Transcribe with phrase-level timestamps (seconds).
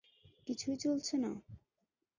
[0.47, 1.31] কিছুই চলছে না?